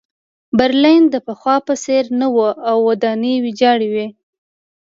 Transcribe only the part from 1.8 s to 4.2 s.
څېر نه و او ودانۍ ویجاړې وې